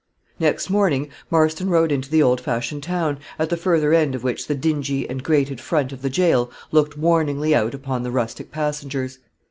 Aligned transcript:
Next 0.39 0.67
morning, 0.71 1.09
Marston 1.29 1.69
rode 1.69 1.91
into 1.91 2.09
the 2.09 2.23
old 2.23 2.41
fashioned 2.41 2.81
town, 2.81 3.19
at 3.37 3.51
the 3.51 3.55
further 3.55 3.93
end 3.93 4.15
of 4.15 4.23
which 4.23 4.47
the 4.47 4.55
dingy 4.55 5.07
and 5.07 5.21
grated 5.23 5.61
front 5.61 5.91
of 5.91 6.01
the 6.01 6.09
jail 6.09 6.49
looked 6.71 6.97
warningly 6.97 7.53
out 7.53 7.75
upon 7.75 8.01
the 8.01 8.09
rustic 8.09 8.49
passengers. 8.51 9.19